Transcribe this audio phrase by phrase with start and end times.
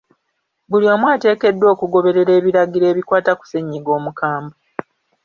[0.69, 4.55] Buli omu ateekeddwa okugoberera ebiragiro ebikwata ku ssennyiga omukambwe.